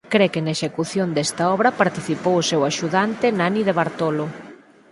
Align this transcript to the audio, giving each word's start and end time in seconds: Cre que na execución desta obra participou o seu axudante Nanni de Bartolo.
Cre 0.13 0.27
que 0.33 0.43
na 0.45 0.55
execución 0.57 1.07
desta 1.15 1.43
obra 1.55 1.75
participou 1.81 2.35
o 2.37 2.47
seu 2.49 2.61
axudante 2.71 3.25
Nanni 3.39 3.61
de 3.67 3.77
Bartolo. 3.79 4.25